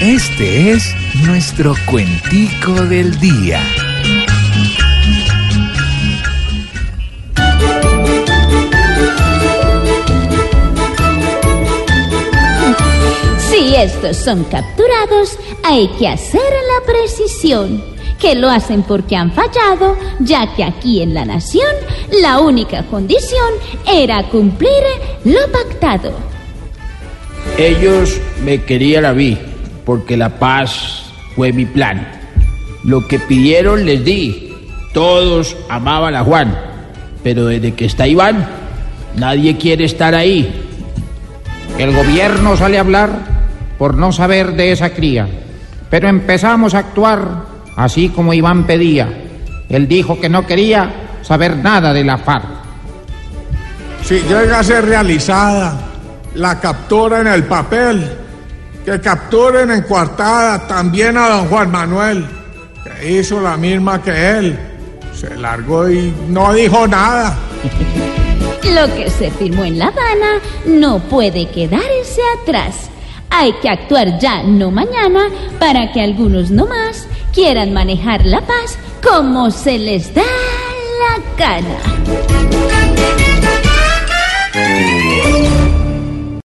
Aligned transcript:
Este 0.00 0.70
es 0.70 0.94
nuestro 1.26 1.74
cuentico 1.90 2.70
del 2.84 3.18
día. 3.18 3.60
Si 13.50 13.74
estos 13.74 14.16
son 14.18 14.44
capturados, 14.44 15.36
hay 15.64 15.88
que 15.98 16.06
hacer 16.06 16.40
la 16.40 16.86
precisión, 16.86 17.82
que 18.20 18.36
lo 18.36 18.48
hacen 18.48 18.84
porque 18.84 19.16
han 19.16 19.32
fallado, 19.32 19.98
ya 20.20 20.54
que 20.54 20.62
aquí 20.62 21.02
en 21.02 21.12
la 21.12 21.24
nación 21.24 21.74
la 22.22 22.38
única 22.38 22.86
condición 22.86 23.52
era 23.84 24.22
cumplir 24.28 24.70
lo 25.24 25.40
pactado. 25.50 26.12
Ellos 27.58 28.20
me 28.44 28.62
querían 28.62 29.04
a 29.04 29.12
mí, 29.12 29.36
porque 29.88 30.18
la 30.18 30.38
paz 30.38 31.02
fue 31.34 31.50
mi 31.50 31.64
plan. 31.64 32.06
Lo 32.84 33.08
que 33.08 33.18
pidieron 33.18 33.86
les 33.86 34.04
di. 34.04 34.54
Todos 34.92 35.56
amaban 35.70 36.14
a 36.14 36.22
Juan, 36.24 36.54
pero 37.22 37.46
desde 37.46 37.72
que 37.72 37.86
está 37.86 38.06
Iván, 38.06 38.46
nadie 39.16 39.56
quiere 39.56 39.86
estar 39.86 40.14
ahí. 40.14 40.68
El 41.78 41.96
gobierno 41.96 42.54
sale 42.54 42.76
a 42.76 42.82
hablar 42.82 43.10
por 43.78 43.96
no 43.96 44.12
saber 44.12 44.56
de 44.56 44.72
esa 44.72 44.90
cría, 44.90 45.26
pero 45.88 46.08
empezamos 46.08 46.74
a 46.74 46.80
actuar 46.80 47.44
así 47.74 48.10
como 48.10 48.34
Iván 48.34 48.66
pedía. 48.66 49.08
Él 49.70 49.88
dijo 49.88 50.20
que 50.20 50.28
no 50.28 50.44
quería 50.46 50.90
saber 51.22 51.56
nada 51.56 51.94
de 51.94 52.04
la 52.04 52.18
FARC. 52.18 52.44
Si 54.04 54.20
llega 54.20 54.58
a 54.58 54.64
ser 54.64 54.84
realizada 54.84 55.80
la 56.34 56.60
captura 56.60 57.22
en 57.22 57.28
el 57.28 57.44
papel, 57.44 58.27
que 58.84 59.00
capturen 59.00 59.70
en 59.70 59.82
coartada 59.82 60.66
también 60.66 61.16
a 61.16 61.28
don 61.28 61.48
Juan 61.48 61.70
Manuel, 61.70 62.26
que 62.84 63.12
hizo 63.12 63.40
la 63.40 63.56
misma 63.56 64.02
que 64.02 64.38
él. 64.38 64.58
Se 65.14 65.36
largó 65.36 65.90
y 65.90 66.14
no 66.28 66.52
dijo 66.52 66.86
nada. 66.86 67.36
Lo 68.62 68.94
que 68.94 69.10
se 69.10 69.30
firmó 69.32 69.64
en 69.64 69.78
La 69.78 69.86
Habana 69.86 70.40
no 70.66 71.00
puede 71.00 71.48
quedarse 71.48 72.20
atrás. 72.40 72.88
Hay 73.30 73.52
que 73.60 73.68
actuar 73.68 74.18
ya, 74.18 74.42
no 74.42 74.70
mañana, 74.70 75.24
para 75.58 75.92
que 75.92 76.00
algunos 76.00 76.50
no 76.50 76.66
más 76.66 77.06
quieran 77.34 77.72
manejar 77.72 78.24
la 78.24 78.40
paz 78.40 78.78
como 79.02 79.50
se 79.50 79.78
les 79.78 80.14
da 80.14 80.22
la 80.22 81.36
gana. 81.36 82.77